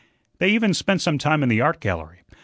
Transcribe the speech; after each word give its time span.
They 0.39 0.49
even 0.49 0.73
spent 0.73 0.99
some 1.03 1.19
time 1.19 1.43
in 1.43 1.49
the 1.49 1.61
art 1.61 1.79
gallery. 1.79 2.23